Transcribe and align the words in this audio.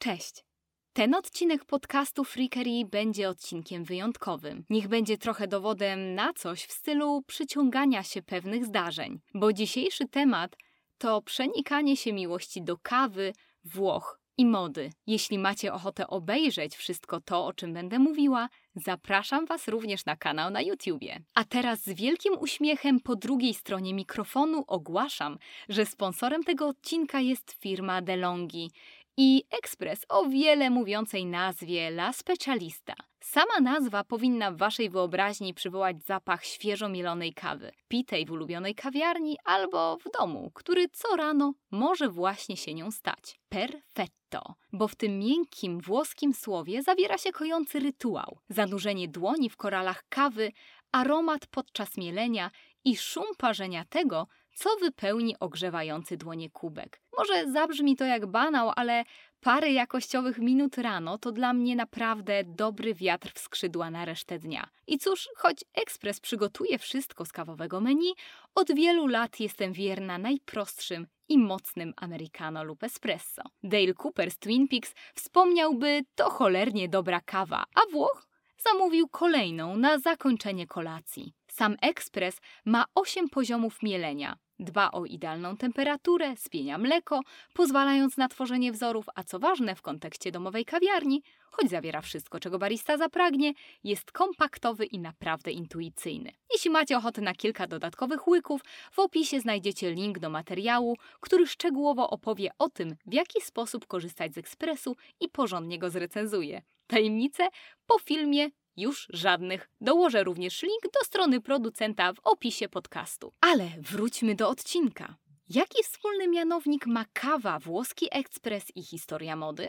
Cześć! 0.00 0.44
Ten 0.92 1.14
odcinek 1.14 1.64
podcastu 1.64 2.24
Freakery 2.24 2.84
będzie 2.90 3.28
odcinkiem 3.28 3.84
wyjątkowym. 3.84 4.64
Niech 4.70 4.88
będzie 4.88 5.18
trochę 5.18 5.48
dowodem 5.48 6.14
na 6.14 6.32
coś 6.32 6.64
w 6.64 6.72
stylu 6.72 7.22
przyciągania 7.26 8.02
się 8.02 8.22
pewnych 8.22 8.64
zdarzeń, 8.64 9.20
bo 9.34 9.52
dzisiejszy 9.52 10.08
temat 10.08 10.56
to 10.98 11.22
przenikanie 11.22 11.96
się 11.96 12.12
miłości 12.12 12.62
do 12.62 12.78
kawy, 12.78 13.32
Włoch 13.64 14.20
i 14.36 14.46
mody. 14.46 14.90
Jeśli 15.06 15.38
macie 15.38 15.72
ochotę 15.72 16.06
obejrzeć 16.06 16.76
wszystko 16.76 17.20
to, 17.20 17.46
o 17.46 17.52
czym 17.52 17.74
będę 17.74 17.98
mówiła, 17.98 18.48
zapraszam 18.74 19.46
Was 19.46 19.68
również 19.68 20.04
na 20.04 20.16
kanał 20.16 20.50
na 20.50 20.62
YouTubie. 20.62 21.20
A 21.34 21.44
teraz 21.44 21.82
z 21.82 21.88
wielkim 21.94 22.38
uśmiechem 22.38 23.00
po 23.00 23.16
drugiej 23.16 23.54
stronie 23.54 23.94
mikrofonu 23.94 24.64
ogłaszam, 24.66 25.38
że 25.68 25.86
sponsorem 25.86 26.44
tego 26.44 26.68
odcinka 26.68 27.20
jest 27.20 27.52
firma 27.52 28.02
DeLonghi 28.02 28.70
i 29.16 29.44
ekspres 29.50 30.00
o 30.08 30.28
wiele 30.28 30.70
mówiącej 30.70 31.26
nazwie 31.26 31.88
La 31.88 32.12
Specialista. 32.12 32.94
Sama 33.20 33.60
nazwa 33.62 34.04
powinna 34.04 34.50
w 34.50 34.56
Waszej 34.56 34.90
wyobraźni 34.90 35.54
przywołać 35.54 36.02
zapach 36.02 36.44
świeżo 36.44 36.88
mielonej 36.88 37.34
kawy, 37.34 37.72
pitej 37.88 38.26
w 38.26 38.30
ulubionej 38.30 38.74
kawiarni 38.74 39.36
albo 39.44 39.96
w 39.96 40.18
domu, 40.18 40.50
który 40.54 40.88
co 40.88 41.16
rano 41.16 41.52
może 41.70 42.08
właśnie 42.08 42.56
się 42.56 42.74
nią 42.74 42.90
stać. 42.90 43.40
Perfetto, 43.48 44.54
bo 44.72 44.88
w 44.88 44.96
tym 44.96 45.18
miękkim 45.18 45.80
włoskim 45.80 46.34
słowie 46.34 46.82
zawiera 46.82 47.18
się 47.18 47.32
kojący 47.32 47.80
rytuał, 47.80 48.38
zanurzenie 48.48 49.08
dłoni 49.08 49.50
w 49.50 49.56
koralach 49.56 50.04
kawy, 50.08 50.52
aromat 50.92 51.46
podczas 51.46 51.96
mielenia 51.96 52.50
i 52.84 52.96
szum 52.96 53.26
parzenia 53.38 53.84
tego, 53.84 54.26
co 54.60 54.76
wypełni 54.80 55.36
ogrzewający 55.40 56.16
dłonie 56.16 56.50
kubek. 56.50 57.00
Może 57.18 57.52
zabrzmi 57.52 57.96
to 57.96 58.04
jak 58.04 58.26
banał, 58.26 58.72
ale 58.76 59.04
parę 59.40 59.72
jakościowych 59.72 60.38
minut 60.38 60.78
rano 60.78 61.18
to 61.18 61.32
dla 61.32 61.52
mnie 61.52 61.76
naprawdę 61.76 62.44
dobry 62.44 62.94
wiatr 62.94 63.32
w 63.34 63.38
skrzydła 63.38 63.90
na 63.90 64.04
resztę 64.04 64.38
dnia. 64.38 64.68
I 64.86 64.98
cóż, 64.98 65.28
choć 65.36 65.64
ekspres 65.74 66.20
przygotuje 66.20 66.78
wszystko 66.78 67.24
z 67.24 67.32
kawowego 67.32 67.80
menu, 67.80 68.14
od 68.54 68.74
wielu 68.74 69.06
lat 69.06 69.40
jestem 69.40 69.72
wierna 69.72 70.18
najprostszym 70.18 71.06
i 71.28 71.38
mocnym 71.38 71.92
americano 71.96 72.64
lub 72.64 72.82
espresso. 72.82 73.42
Dale 73.62 73.94
Cooper 73.94 74.30
z 74.30 74.38
Twin 74.38 74.68
Peaks 74.68 74.94
wspomniałby 75.14 76.00
to 76.14 76.30
cholernie 76.30 76.88
dobra 76.88 77.20
kawa, 77.20 77.64
a 77.74 77.92
Włoch 77.92 78.26
zamówił 78.58 79.08
kolejną 79.08 79.76
na 79.76 79.98
zakończenie 79.98 80.66
kolacji. 80.66 81.32
Sam 81.46 81.76
ekspres 81.82 82.40
ma 82.64 82.84
8 82.94 83.28
poziomów 83.28 83.82
mielenia. 83.82 84.36
Dba 84.60 84.90
o 84.90 85.04
idealną 85.04 85.56
temperaturę, 85.56 86.36
spienia 86.36 86.78
mleko, 86.78 87.20
pozwalając 87.54 88.16
na 88.16 88.28
tworzenie 88.28 88.72
wzorów, 88.72 89.06
a 89.14 89.24
co 89.24 89.38
ważne 89.38 89.74
w 89.74 89.82
kontekście 89.82 90.32
domowej 90.32 90.64
kawiarni, 90.64 91.22
choć 91.50 91.70
zawiera 91.70 92.00
wszystko, 92.00 92.40
czego 92.40 92.58
barista 92.58 92.96
zapragnie, 92.96 93.52
jest 93.84 94.12
kompaktowy 94.12 94.84
i 94.84 94.98
naprawdę 94.98 95.50
intuicyjny. 95.50 96.32
Jeśli 96.52 96.70
macie 96.70 96.96
ochotę 96.96 97.20
na 97.20 97.34
kilka 97.34 97.66
dodatkowych 97.66 98.28
łyków, 98.28 98.60
w 98.92 98.98
opisie 98.98 99.40
znajdziecie 99.40 99.90
link 99.90 100.18
do 100.18 100.30
materiału, 100.30 100.96
który 101.20 101.46
szczegółowo 101.46 102.10
opowie 102.10 102.50
o 102.58 102.68
tym, 102.68 102.96
w 103.06 103.14
jaki 103.14 103.40
sposób 103.40 103.86
korzystać 103.86 104.34
z 104.34 104.38
ekspresu 104.38 104.96
i 105.20 105.28
porządnie 105.28 105.78
go 105.78 105.90
zrecenzuje. 105.90 106.62
Tajemnice 106.86 107.48
po 107.86 107.98
filmie 107.98 108.50
już 108.80 109.08
żadnych. 109.10 109.70
Dołożę 109.80 110.24
również 110.24 110.62
link 110.62 110.82
do 110.82 111.00
strony 111.04 111.40
producenta 111.40 112.12
w 112.12 112.18
opisie 112.24 112.68
podcastu. 112.68 113.32
Ale 113.40 113.70
wróćmy 113.78 114.34
do 114.34 114.48
odcinka. 114.48 115.16
Jaki 115.48 115.82
wspólny 115.82 116.28
mianownik 116.28 116.86
ma 116.86 117.04
kawa, 117.12 117.58
włoski 117.58 118.08
ekspres 118.10 118.64
i 118.74 118.82
historia 118.82 119.36
mody? 119.36 119.68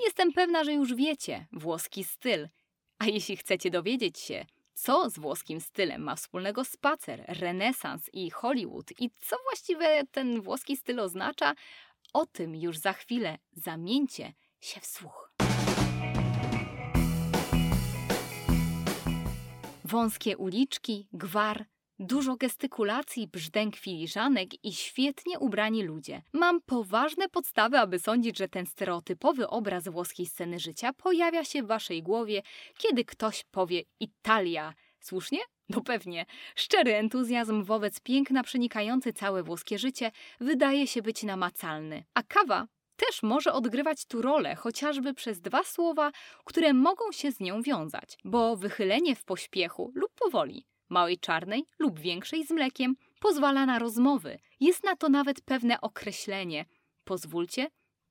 Jestem 0.00 0.32
pewna, 0.32 0.64
że 0.64 0.72
już 0.72 0.94
wiecie, 0.94 1.46
włoski 1.52 2.04
styl. 2.04 2.48
A 2.98 3.06
jeśli 3.06 3.36
chcecie 3.36 3.70
dowiedzieć 3.70 4.18
się, 4.18 4.46
co 4.74 5.10
z 5.10 5.18
włoskim 5.18 5.60
stylem 5.60 6.02
ma 6.02 6.16
wspólnego 6.16 6.64
spacer, 6.64 7.24
renesans 7.28 8.10
i 8.12 8.30
Hollywood 8.30 9.00
i 9.00 9.10
co 9.20 9.36
właściwie 9.44 10.06
ten 10.10 10.42
włoski 10.42 10.76
styl 10.76 11.00
oznacza, 11.00 11.54
o 12.12 12.26
tym 12.26 12.56
już 12.56 12.78
za 12.78 12.92
chwilę. 12.92 13.38
Zamieńcie 13.52 14.32
się 14.60 14.80
w 14.80 14.86
słuch. 14.86 15.32
Wąskie 19.90 20.36
uliczki, 20.36 21.08
gwar, 21.12 21.64
dużo 21.98 22.36
gestykulacji, 22.36 23.28
brzdęk 23.28 23.76
filiżanek 23.76 24.64
i 24.64 24.72
świetnie 24.72 25.38
ubrani 25.38 25.82
ludzie. 25.82 26.22
Mam 26.32 26.60
poważne 26.60 27.28
podstawy, 27.28 27.78
aby 27.78 27.98
sądzić, 27.98 28.38
że 28.38 28.48
ten 28.48 28.66
stereotypowy 28.66 29.48
obraz 29.48 29.88
włoskiej 29.88 30.26
sceny 30.26 30.58
życia 30.58 30.92
pojawia 30.92 31.44
się 31.44 31.62
w 31.62 31.66
waszej 31.66 32.02
głowie, 32.02 32.42
kiedy 32.78 33.04
ktoś 33.04 33.44
powie 33.44 33.82
Italia. 34.00 34.74
Słusznie? 35.00 35.38
No 35.68 35.80
pewnie. 35.80 36.26
Szczery 36.56 36.94
entuzjazm 36.94 37.64
wobec 37.64 38.00
piękna 38.00 38.42
przenikający 38.42 39.12
całe 39.12 39.42
włoskie 39.42 39.78
życie 39.78 40.10
wydaje 40.40 40.86
się 40.86 41.02
być 41.02 41.22
namacalny. 41.22 42.04
A 42.14 42.22
kawa 42.22 42.66
też 43.06 43.22
może 43.22 43.52
odgrywać 43.52 44.04
tu 44.04 44.22
rolę, 44.22 44.54
chociażby 44.54 45.14
przez 45.14 45.40
dwa 45.40 45.64
słowa, 45.64 46.12
które 46.44 46.72
mogą 46.72 47.12
się 47.12 47.32
z 47.32 47.40
nią 47.40 47.62
wiązać, 47.62 48.18
bo 48.24 48.56
wychylenie 48.56 49.16
w 49.16 49.24
pośpiechu 49.24 49.92
lub 49.94 50.10
powoli, 50.14 50.64
małej 50.88 51.18
czarnej 51.18 51.64
lub 51.78 52.00
większej 52.00 52.46
z 52.46 52.50
mlekiem, 52.50 52.94
pozwala 53.20 53.66
na 53.66 53.78
rozmowy. 53.78 54.38
Jest 54.60 54.84
na 54.84 54.96
to 54.96 55.08
nawet 55.08 55.40
pewne 55.40 55.80
określenie. 55.80 56.64
Pozwólcie, 57.04 57.70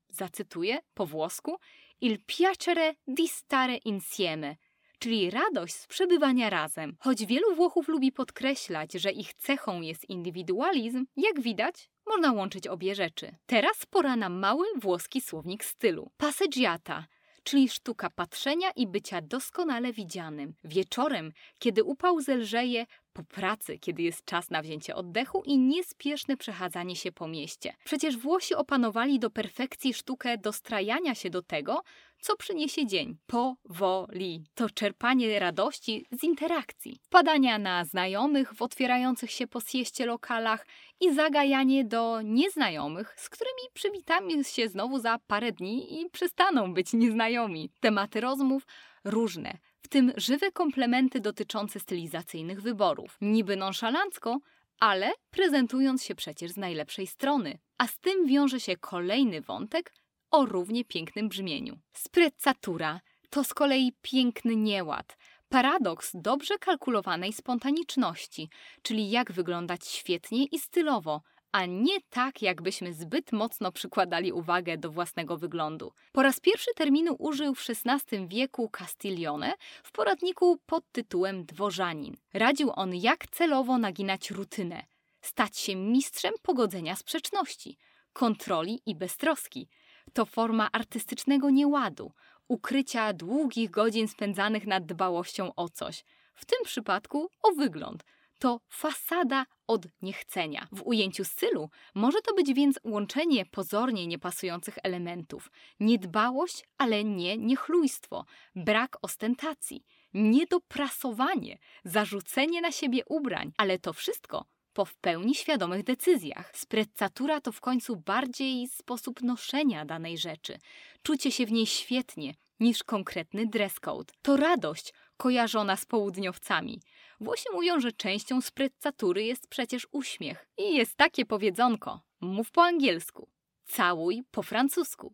zacytuję 0.10 0.80
po 0.94 1.06
włosku, 1.06 1.58
il 2.02 2.18
piacere 2.26 2.96
di 3.08 3.28
stare 3.28 3.76
insieme, 3.86 4.56
czyli 5.00 5.30
radość 5.30 5.76
z 5.76 5.88
przebywania 5.88 6.50
razem. 6.50 6.96
Choć 7.00 7.26
wielu 7.26 7.56
Włochów 7.56 7.88
lubi 7.88 8.12
podkreślać, 8.12 8.94
że 8.94 9.12
ich 9.12 9.34
cechą 9.34 9.82
jest 9.82 10.10
indywidualizm, 10.10 11.06
jak 11.18 11.42
widać, 11.42 11.90
można 12.10 12.32
łączyć 12.32 12.68
obie 12.68 12.96
rzeczy. 12.96 13.36
Teraz 13.46 13.86
pora 13.86 14.16
na 14.16 14.30
mały 14.30 14.66
włoski 14.82 15.22
słownik 15.22 15.64
stylu. 15.64 16.12
Passeggiata, 16.18 17.06
czyli 17.44 17.70
sztuka 17.70 18.10
patrzenia 18.10 18.72
i 18.76 18.88
bycia 18.88 19.22
doskonale 19.22 19.94
widzianym. 19.94 20.54
Wieczorem, 20.64 21.32
kiedy 21.60 21.84
upał 21.84 22.22
zelżeje, 22.22 22.86
po 23.20 23.24
pracy, 23.24 23.80
kiedy 23.80 24.02
jest 24.02 24.26
czas 24.26 24.50
na 24.50 24.62
wzięcie 24.62 24.96
oddechu 24.96 25.44
i 25.46 25.58
niespieszne 25.58 26.38
przechadzanie 26.38 26.96
się 26.96 27.12
po 27.12 27.28
mieście. 27.28 27.74
Przecież 27.84 28.18
Włosi 28.18 28.56
opanowali 28.56 29.20
do 29.20 29.30
perfekcji 29.30 29.94
sztukę 29.94 30.38
dostrajania 30.38 31.16
się 31.16 31.30
do 31.30 31.42
tego, 31.42 31.84
co 32.22 32.36
przyniesie 32.36 32.86
dzień. 32.86 33.18
Powoli. 33.28 34.44
To 34.56 34.70
czerpanie 34.70 35.40
radości 35.40 36.06
z 36.12 36.24
interakcji. 36.24 37.00
Wpadania 37.04 37.58
na 37.58 37.86
znajomych 37.86 38.54
w 38.54 38.62
otwierających 38.62 39.32
się 39.32 39.48
po 39.48 39.62
sieście 39.62 40.06
lokalach 40.06 40.66
i 41.02 41.14
zagajanie 41.14 41.86
do 41.86 42.22
nieznajomych, 42.22 43.16
z 43.18 43.30
którymi 43.30 43.62
przywitamy 43.74 44.44
się 44.44 44.70
znowu 44.70 45.00
za 45.00 45.20
parę 45.28 45.52
dni 45.52 46.02
i 46.02 46.10
przestaną 46.10 46.74
być 46.74 46.94
nieznajomi. 46.94 47.70
Tematy 47.80 48.22
rozmów 48.22 48.64
różne, 49.04 49.58
w 49.82 49.88
tym 49.88 50.14
żywe 50.18 50.52
komplementy 50.52 51.20
dotyczące 51.20 51.80
stylizacyjnych 51.80 52.62
wyborów. 52.62 53.18
Niby 53.22 53.56
nonszalancko, 53.56 54.40
ale 54.80 55.12
prezentując 55.32 56.04
się 56.04 56.16
przecież 56.16 56.52
z 56.52 56.58
najlepszej 56.58 57.08
strony. 57.08 57.60
A 57.78 57.88
z 57.88 58.00
tym 58.00 58.28
wiąże 58.28 58.60
się 58.60 58.78
kolejny 58.78 59.42
wątek 59.42 59.94
o 60.32 60.46
równie 60.46 60.86
pięknym 60.86 61.30
brzmieniu. 61.30 61.80
Sprezzatura 61.94 63.00
to 63.30 63.44
z 63.44 63.54
kolei 63.54 63.94
piękny 64.02 64.56
nieład, 64.56 65.18
paradoks 65.50 66.12
dobrze 66.14 66.58
kalkulowanej 66.58 67.34
spontaniczności, 67.34 68.50
czyli 68.82 69.10
jak 69.10 69.32
wyglądać 69.32 69.88
świetnie 69.88 70.46
i 70.46 70.60
stylowo, 70.60 71.22
a 71.52 71.66
nie 71.66 72.02
tak, 72.10 72.42
jakbyśmy 72.42 72.94
zbyt 72.94 73.32
mocno 73.32 73.72
przykładali 73.72 74.32
uwagę 74.32 74.78
do 74.78 74.92
własnego 74.92 75.38
wyglądu. 75.38 75.94
Po 76.12 76.24
raz 76.24 76.40
pierwszy 76.40 76.72
terminu 76.76 77.16
użył 77.20 77.56
w 77.56 77.66
XVI 77.70 78.28
wieku 78.28 78.70
Castiglione 78.70 79.54
w 79.84 79.92
poradniku 79.92 80.58
pod 80.66 80.92
tytułem 80.92 81.46
Dworzanin. 81.46 82.18
Radził 82.34 82.72
on, 82.76 82.96
jak 82.96 83.28
celowo 83.28 83.78
naginać 83.78 84.32
rutynę, 84.32 84.84
stać 85.22 85.58
się 85.58 85.76
mistrzem 85.76 86.34
pogodzenia 86.42 86.96
sprzeczności, 86.96 87.78
kontroli 88.14 88.82
i 88.86 88.96
beztroski. 88.96 89.68
To 90.14 90.26
forma 90.26 90.70
artystycznego 90.72 91.50
nieładu, 91.50 92.12
ukrycia 92.48 93.14
długich 93.14 93.70
godzin 93.70 94.08
spędzanych 94.08 94.68
nad 94.68 94.86
dbałością 94.86 95.56
o 95.56 95.70
coś, 95.70 96.04
w 96.36 96.46
tym 96.46 96.60
przypadku 96.64 97.30
o 97.44 97.52
wygląd– 97.52 98.04
to 98.40 98.62
fasada 98.70 99.46
od 99.68 99.86
niechcenia. 100.02 100.68
W 100.72 100.82
ujęciu 100.82 101.26
stylu 101.26 101.70
może 101.96 102.22
to 102.22 102.34
być 102.34 102.54
więc 102.54 102.80
łączenie 102.84 103.46
pozornie 103.46 104.08
niepasujących 104.08 104.78
elementów, 104.84 105.52
niedbałość, 105.80 106.64
ale 106.78 107.04
nie 107.04 107.38
niechlujstwo, 107.38 108.26
brak 108.56 108.98
ostentacji, 109.02 109.86
niedoprasowanie, 110.14 111.58
zarzucenie 111.84 112.62
na 112.62 112.72
siebie 112.72 113.04
ubrań, 113.06 113.52
ale 113.58 113.80
to 113.80 113.94
wszystko 113.94 114.46
po 114.74 114.86
w 114.86 114.96
pełni 114.96 115.36
świadomych 115.36 115.84
decyzjach. 115.84 116.52
Sprezzatura 116.58 117.42
to 117.42 117.52
w 117.52 117.62
końcu 117.62 117.96
bardziej 117.96 118.68
sposób 118.68 119.22
noszenia 119.22 119.86
danej 119.86 120.18
rzeczy. 120.18 120.60
Czucie 121.04 121.32
się 121.32 121.46
w 121.46 121.52
niej 121.52 121.66
świetnie 121.66 122.34
niż 122.60 122.84
konkretny 122.84 123.48
dress 123.48 123.80
code. 123.80 124.14
To 124.22 124.38
radość 124.38 124.94
kojarzona 125.20 125.76
z 125.76 125.86
południowcami. 125.86 126.82
Włosi 127.20 127.46
mówią, 127.54 127.80
że 127.80 127.92
częścią 127.92 128.42
sprezzatury 128.42 129.24
jest 129.24 129.48
przecież 129.48 129.88
uśmiech. 129.92 130.48
I 130.58 130.76
jest 130.76 130.96
takie 130.96 131.26
powiedzonko: 131.26 132.02
mów 132.22 132.52
po 132.52 132.64
angielsku, 132.64 133.30
całuj 133.66 134.24
po 134.32 134.44
francusku. 134.44 135.14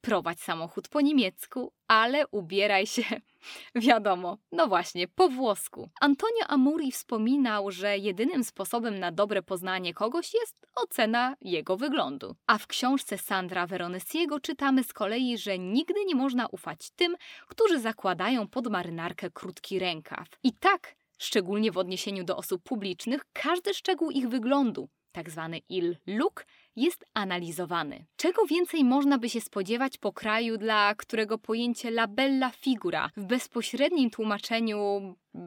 Prowadź 0.00 0.40
samochód 0.40 0.88
po 0.88 1.00
niemiecku, 1.00 1.72
ale 1.88 2.26
ubieraj 2.26 2.86
się, 2.86 3.02
wiadomo, 3.74 4.38
no 4.52 4.66
właśnie, 4.66 5.08
po 5.08 5.28
włosku. 5.28 5.90
Antonio 6.00 6.46
Amuri 6.48 6.92
wspominał, 6.92 7.70
że 7.70 7.98
jedynym 7.98 8.44
sposobem 8.44 8.98
na 8.98 9.12
dobre 9.12 9.42
poznanie 9.42 9.94
kogoś 9.94 10.34
jest 10.34 10.66
ocena 10.74 11.36
jego 11.40 11.76
wyglądu. 11.76 12.36
A 12.46 12.58
w 12.58 12.66
książce 12.66 13.18
Sandra 13.18 13.66
Veronesiego 13.66 14.40
czytamy 14.40 14.84
z 14.84 14.92
kolei, 14.92 15.38
że 15.38 15.58
nigdy 15.58 16.04
nie 16.06 16.14
można 16.14 16.46
ufać 16.46 16.90
tym, 16.90 17.16
którzy 17.48 17.80
zakładają 17.80 18.48
pod 18.48 18.66
marynarkę 18.66 19.30
krótki 19.30 19.78
rękaw. 19.78 20.28
I 20.42 20.52
tak, 20.52 20.96
szczególnie 21.18 21.72
w 21.72 21.78
odniesieniu 21.78 22.24
do 22.24 22.36
osób 22.36 22.62
publicznych, 22.62 23.24
każdy 23.32 23.74
szczegół 23.74 24.10
ich 24.10 24.28
wyglądu, 24.28 24.88
tak 25.12 25.30
zwany 25.30 25.58
il 25.68 25.96
look, 26.06 26.46
jest 26.76 27.04
analizowany. 27.14 28.06
Czego 28.16 28.46
więcej 28.46 28.84
można 28.84 29.18
by 29.18 29.28
się 29.28 29.40
spodziewać 29.40 29.98
po 29.98 30.12
kraju, 30.12 30.58
dla 30.58 30.94
którego 30.94 31.38
pojęcie 31.38 31.88
la 31.88 32.06
bella 32.06 32.50
figura 32.50 33.10
w 33.16 33.24
bezpośrednim 33.24 34.10
tłumaczeniu 34.10 34.78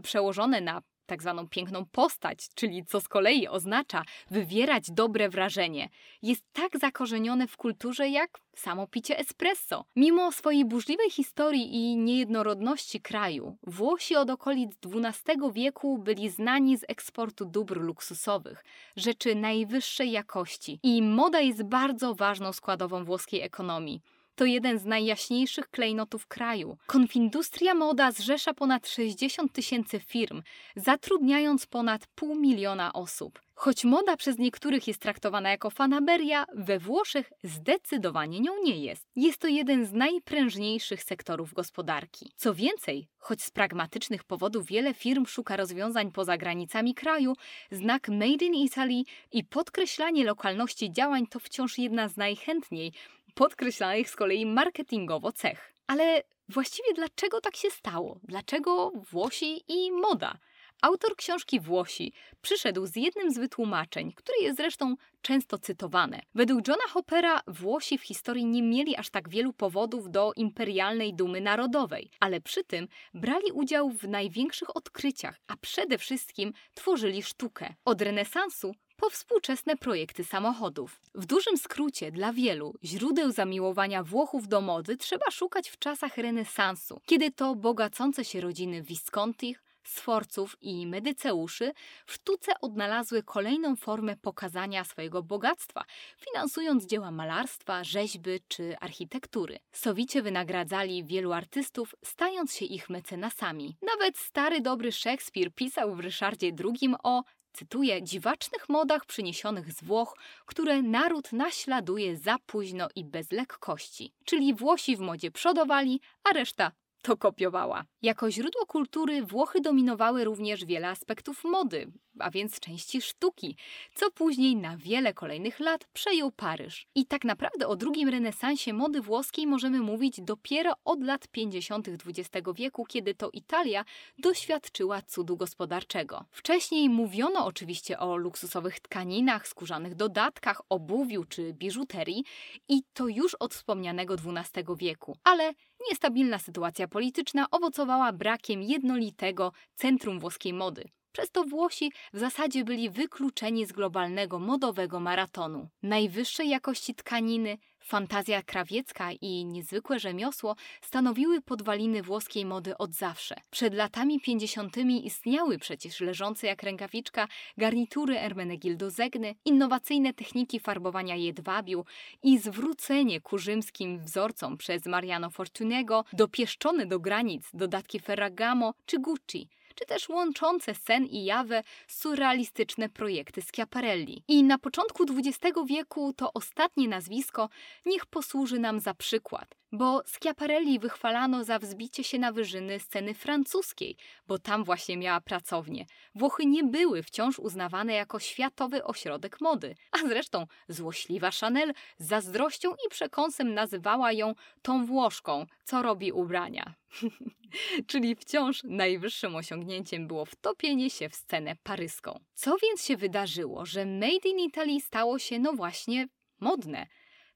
przełożone 0.03 0.61
na 0.61 0.81
tak 1.13 1.21
zwaną 1.21 1.47
piękną 1.47 1.85
postać, 1.85 2.37
czyli 2.55 2.85
co 2.85 3.01
z 3.01 3.07
kolei 3.07 3.47
oznacza 3.47 4.03
wywierać 4.31 4.91
dobre 4.91 5.29
wrażenie, 5.29 5.89
jest 6.21 6.43
tak 6.53 6.79
zakorzenione 6.79 7.47
w 7.47 7.57
kulturze 7.57 8.09
jak 8.09 8.39
samo 8.55 8.87
picie 8.87 9.17
espresso. 9.17 9.85
Mimo 9.95 10.31
swojej 10.31 10.65
burzliwej 10.65 11.11
historii 11.11 11.75
i 11.75 11.97
niejednorodności 11.97 13.01
kraju, 13.01 13.57
Włosi 13.67 14.15
od 14.15 14.29
okolic 14.29 14.71
XII 14.85 15.51
wieku 15.51 15.97
byli 15.97 16.29
znani 16.29 16.77
z 16.77 16.85
eksportu 16.87 17.45
dóbr 17.45 17.81
luksusowych, 17.81 18.63
rzeczy 18.95 19.35
najwyższej 19.35 20.11
jakości 20.11 20.79
i 20.83 21.01
moda 21.01 21.39
jest 21.39 21.63
bardzo 21.63 22.15
ważną 22.15 22.53
składową 22.53 23.05
włoskiej 23.05 23.41
ekonomii 23.41 24.01
to 24.35 24.45
jeden 24.45 24.79
z 24.79 24.85
najjaśniejszych 24.85 25.69
klejnotów 25.69 26.27
kraju. 26.27 26.77
Konfindustria 26.85 27.73
Moda 27.73 28.11
zrzesza 28.11 28.53
ponad 28.53 28.87
60 28.87 29.53
tysięcy 29.53 29.99
firm, 29.99 30.41
zatrudniając 30.75 31.65
ponad 31.65 32.07
pół 32.07 32.35
miliona 32.35 32.93
osób. 32.93 33.39
Choć 33.55 33.85
moda 33.85 34.17
przez 34.17 34.37
niektórych 34.37 34.87
jest 34.87 35.01
traktowana 35.01 35.49
jako 35.49 35.69
fanaberia, 35.69 36.45
we 36.55 36.79
Włoszech 36.79 37.31
zdecydowanie 37.43 38.39
nią 38.39 38.51
nie 38.63 38.77
jest. 38.77 39.07
Jest 39.15 39.37
to 39.37 39.47
jeden 39.47 39.85
z 39.85 39.93
najprężniejszych 39.93 41.03
sektorów 41.03 41.53
gospodarki. 41.53 42.31
Co 42.35 42.53
więcej, 42.53 43.07
choć 43.17 43.41
z 43.41 43.51
pragmatycznych 43.51 44.23
powodów 44.23 44.65
wiele 44.65 44.93
firm 44.93 45.25
szuka 45.25 45.57
rozwiązań 45.57 46.11
poza 46.11 46.37
granicami 46.37 46.93
kraju, 46.93 47.33
znak 47.71 48.09
Made 48.09 48.45
in 48.45 48.55
Italy 48.55 49.03
i 49.31 49.43
podkreślanie 49.43 50.25
lokalności 50.25 50.91
działań 50.91 51.27
to 51.27 51.39
wciąż 51.39 51.77
jedna 51.77 52.09
z 52.09 52.17
najchętniej 52.17 52.93
podkreślanych 53.33 54.09
z 54.09 54.15
kolei 54.15 54.45
marketingowo 54.45 55.31
cech. 55.31 55.73
Ale 55.87 56.23
właściwie 56.49 56.93
dlaczego 56.93 57.41
tak 57.41 57.55
się 57.55 57.69
stało? 57.69 58.19
Dlaczego 58.23 58.91
Włosi 59.11 59.63
i 59.67 59.91
moda? 59.91 60.37
Autor 60.81 61.15
książki 61.15 61.59
Włosi 61.59 62.13
przyszedł 62.41 62.85
z 62.85 62.95
jednym 62.95 63.31
z 63.31 63.37
wytłumaczeń, 63.37 64.11
które 64.11 64.37
jest 64.41 64.57
zresztą 64.57 64.95
często 65.21 65.57
cytowane. 65.57 66.21
Według 66.35 66.67
Johna 66.67 66.83
Hoppera 66.89 67.41
Włosi 67.47 67.97
w 67.97 68.03
historii 68.03 68.45
nie 68.45 68.63
mieli 68.63 68.95
aż 68.95 69.09
tak 69.09 69.29
wielu 69.29 69.53
powodów 69.53 70.11
do 70.11 70.31
imperialnej 70.35 71.13
dumy 71.13 71.41
narodowej, 71.41 72.09
ale 72.19 72.41
przy 72.41 72.63
tym 72.63 72.87
brali 73.13 73.51
udział 73.51 73.89
w 73.89 74.07
największych 74.07 74.77
odkryciach, 74.77 75.39
a 75.47 75.57
przede 75.57 75.97
wszystkim 75.97 76.53
tworzyli 76.73 77.23
sztukę. 77.23 77.73
Od 77.85 78.01
renesansu 78.01 78.75
po 78.95 79.09
współczesne 79.09 79.77
projekty 79.77 80.23
samochodów. 80.23 81.01
W 81.15 81.25
dużym 81.25 81.57
skrócie, 81.57 82.11
dla 82.11 82.33
wielu 82.33 82.73
źródeł 82.83 83.31
zamiłowania 83.31 84.03
Włochów 84.03 84.47
do 84.47 84.61
mody 84.61 84.97
trzeba 84.97 85.31
szukać 85.31 85.69
w 85.69 85.79
czasach 85.79 86.17
renesansu, 86.17 87.01
kiedy 87.05 87.31
to 87.31 87.55
bogacące 87.55 88.25
się 88.25 88.41
rodziny 88.41 88.81
Viscontich, 88.81 89.63
Sforców 89.87 90.57
i 90.61 90.87
Medyceuszy 90.87 91.73
w 92.05 92.13
sztuce 92.13 92.51
odnalazły 92.61 93.23
kolejną 93.23 93.75
formę 93.75 94.15
pokazania 94.15 94.83
swojego 94.83 95.23
bogactwa, 95.23 95.83
finansując 96.17 96.85
dzieła 96.85 97.11
malarstwa, 97.11 97.83
rzeźby 97.83 98.31
czy 98.47 98.77
architektury. 98.79 99.59
Sowicie 99.71 100.21
wynagradzali 100.21 101.03
wielu 101.03 101.33
artystów, 101.33 101.95
stając 102.05 102.55
się 102.55 102.65
ich 102.65 102.89
mecenasami. 102.89 103.77
Nawet 103.81 104.17
stary 104.17 104.61
dobry 104.61 104.91
Szekspir 104.91 105.53
pisał 105.53 105.95
w 105.95 105.99
Ryszardzie 105.99 106.51
II 106.63 106.95
o 107.03 107.23
cytuję, 107.53 108.03
dziwacznych 108.03 108.69
modach 108.69 109.05
przyniesionych 109.05 109.73
z 109.73 109.83
Włoch, 109.83 110.17
które 110.45 110.81
naród 110.81 111.33
naśladuje 111.33 112.17
za 112.17 112.35
późno 112.45 112.87
i 112.95 113.05
bez 113.05 113.31
lekkości. 113.31 114.13
Czyli 114.25 114.53
Włosi 114.53 114.97
w 114.97 114.99
modzie 114.99 115.31
przodowali, 115.31 116.01
a 116.23 116.33
reszta 116.33 116.71
to 117.01 117.17
kopiowała. 117.17 117.85
Jako 118.01 118.31
źródło 118.31 118.65
kultury 118.65 119.23
Włochy 119.23 119.61
dominowały 119.61 120.23
również 120.23 120.65
wiele 120.65 120.89
aspektów 120.89 121.43
mody, 121.43 121.91
a 122.19 122.31
więc 122.31 122.59
części 122.59 123.01
sztuki, 123.01 123.55
co 123.95 124.11
później 124.11 124.55
na 124.55 124.77
wiele 124.77 125.13
kolejnych 125.13 125.59
lat 125.59 125.85
przejął 125.93 126.31
Paryż. 126.31 126.87
I 126.95 127.05
tak 127.05 127.25
naprawdę 127.25 127.67
o 127.67 127.75
drugim 127.75 128.09
renesansie 128.09 128.73
mody 128.73 129.01
włoskiej 129.01 129.47
możemy 129.47 129.79
mówić 129.79 130.21
dopiero 130.21 130.73
od 130.85 131.03
lat 131.03 131.27
50. 131.27 131.87
XX 131.87 132.47
wieku, 132.55 132.85
kiedy 132.85 133.15
to 133.15 133.29
Italia 133.33 133.85
doświadczyła 134.17 135.01
cudu 135.01 135.37
gospodarczego. 135.37 136.25
Wcześniej 136.31 136.89
mówiono 136.89 137.45
oczywiście 137.45 137.99
o 137.99 138.17
luksusowych 138.17 138.79
tkaninach, 138.79 139.47
skórzanych 139.47 139.95
dodatkach, 139.95 140.61
obuwiu 140.69 141.23
czy 141.23 141.53
biżuterii 141.53 142.23
i 142.69 142.81
to 142.93 143.07
już 143.07 143.35
od 143.35 143.53
wspomnianego 143.53 144.13
XII 144.13 144.63
wieku, 144.77 145.17
ale 145.23 145.53
niestabilna 145.89 146.39
sytuacja 146.39 146.87
polityczna 146.87 147.45
owocowała 147.51 148.13
brakiem 148.13 148.63
jednolitego 148.63 149.51
centrum 149.75 150.19
włoskiej 150.19 150.53
mody. 150.53 150.89
Przez 151.13 151.31
to 151.31 151.43
Włosi 151.43 151.91
w 152.13 152.19
zasadzie 152.19 152.63
byli 152.63 152.89
wykluczeni 152.89 153.65
z 153.65 153.71
globalnego 153.71 154.39
modowego 154.39 154.99
maratonu. 154.99 155.67
Najwyższej 155.83 156.49
jakości 156.49 156.95
tkaniny, 156.95 157.57
fantazja 157.79 158.43
krawiecka 158.43 159.11
i 159.11 159.45
niezwykłe 159.45 159.99
rzemiosło 159.99 160.55
stanowiły 160.81 161.41
podwaliny 161.41 162.03
włoskiej 162.03 162.45
mody 162.45 162.77
od 162.77 162.93
zawsze. 162.93 163.35
Przed 163.51 163.73
latami 163.73 164.21
50. 164.21 164.77
istniały 165.03 165.57
przecież 165.57 165.99
leżące 165.99 166.47
jak 166.47 166.63
rękawiczka 166.63 167.27
garnitury 167.57 168.19
Ermenegildo 168.19 168.89
Zegny, 168.89 169.35
innowacyjne 169.45 170.13
techniki 170.13 170.59
farbowania 170.59 171.15
jedwabiu 171.15 171.85
i 172.23 172.39
zwrócenie 172.39 173.21
ku 173.21 173.37
rzymskim 173.37 173.99
wzorcom 173.99 174.57
przez 174.57 174.85
Mariano 174.85 175.29
Fortunego, 175.29 176.05
dopieszczone 176.13 176.85
do 176.85 176.99
granic 176.99 177.49
dodatki 177.53 177.99
Ferragamo 177.99 178.73
czy 178.85 178.99
Gucci– 178.99 179.49
czy 179.75 179.85
też 179.85 180.09
łączące 180.09 180.75
sen 180.75 181.05
i 181.05 181.25
jawę 181.25 181.63
surrealistyczne 181.87 182.89
projekty 182.89 183.41
Schiaparelli. 183.41 184.23
I 184.27 184.43
na 184.43 184.57
początku 184.57 185.03
XX 185.03 185.59
wieku 185.67 186.13
to 186.13 186.33
ostatnie 186.33 186.87
nazwisko 186.87 187.49
niech 187.85 188.05
posłuży 188.05 188.59
nam 188.59 188.79
za 188.79 188.93
przykład, 188.93 189.55
bo 189.71 190.01
Schiaparelli 190.05 190.79
wychwalano 190.79 191.43
za 191.43 191.59
wzbicie 191.59 192.03
się 192.03 192.19
na 192.19 192.31
wyżyny 192.31 192.79
sceny 192.79 193.13
francuskiej, 193.13 193.97
bo 194.27 194.37
tam 194.39 194.63
właśnie 194.63 194.97
miała 194.97 195.21
pracownię. 195.21 195.85
Włochy 196.15 196.45
nie 196.45 196.63
były 196.63 197.03
wciąż 197.03 197.39
uznawane 197.39 197.93
jako 197.93 198.19
światowy 198.19 198.83
ośrodek 198.83 199.41
mody, 199.41 199.75
a 199.91 199.97
zresztą 200.07 200.47
złośliwa 200.67 201.31
Chanel 201.31 201.73
z 201.97 202.07
zazdrością 202.07 202.71
i 202.71 202.89
przekąsem 202.89 203.53
nazywała 203.53 204.11
ją 204.11 204.33
tą 204.61 204.85
Włoszką, 204.85 205.45
co 205.63 205.81
robi 205.81 206.11
ubrania. 206.11 206.73
Czyli 207.87 208.15
wciąż 208.15 208.63
najwyższym 208.63 209.35
osiągnięciem 209.35 210.07
było 210.07 210.25
wtopienie 210.25 210.89
się 210.89 211.09
w 211.09 211.15
scenę 211.15 211.55
paryską. 211.63 212.19
Co 212.33 212.57
więc 212.57 212.85
się 212.85 212.97
wydarzyło, 212.97 213.65
że 213.65 213.85
Made 213.85 214.29
in 214.29 214.39
Italy 214.39 214.81
stało 214.81 215.19
się 215.19 215.39
no 215.39 215.53
właśnie 215.53 216.07
modne? 216.39 216.87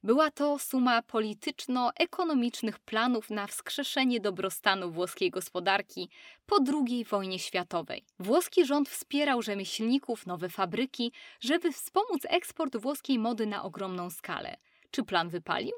Była 0.02 0.30
to 0.30 0.58
suma 0.58 1.02
polityczno-ekonomicznych 1.02 2.78
planów 2.78 3.30
na 3.30 3.46
wskrzeszenie 3.46 4.20
dobrostanu 4.20 4.90
włoskiej 4.90 5.30
gospodarki 5.30 6.10
po 6.46 6.56
II 6.86 7.04
wojnie 7.04 7.38
światowej. 7.38 8.04
Włoski 8.18 8.66
rząd 8.66 8.88
wspierał 8.88 9.42
rzemieślników, 9.42 10.26
nowe 10.26 10.48
fabryki, 10.48 11.12
żeby 11.40 11.72
wspomóc 11.72 12.22
eksport 12.28 12.76
włoskiej 12.76 13.18
mody 13.18 13.46
na 13.46 13.62
ogromną 13.62 14.10
skalę. 14.10 14.56
Czy 14.90 15.04
plan 15.04 15.28
wypalił? 15.28 15.72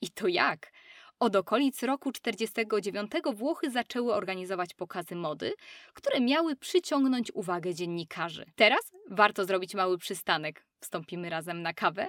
I 0.00 0.10
to 0.10 0.28
jak? 0.28 0.72
Od 1.20 1.36
okolic 1.36 1.82
roku 1.82 2.12
49 2.12 3.10
Włochy 3.34 3.70
zaczęły 3.70 4.14
organizować 4.14 4.74
pokazy 4.74 5.16
mody, 5.16 5.54
które 5.94 6.20
miały 6.20 6.56
przyciągnąć 6.56 7.32
uwagę 7.34 7.74
dziennikarzy. 7.74 8.46
Teraz 8.56 8.92
warto 9.10 9.44
zrobić 9.44 9.74
mały 9.74 9.98
przystanek. 9.98 10.66
Wstąpimy 10.80 11.30
razem 11.30 11.62
na 11.62 11.72
kawę? 11.72 12.08